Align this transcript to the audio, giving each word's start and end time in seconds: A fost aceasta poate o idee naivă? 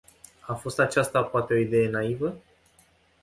A 0.41 0.53
fost 0.55 0.79
aceasta 0.79 1.23
poate 1.23 1.53
o 1.53 1.57
idee 1.57 1.89
naivă? 1.89 2.37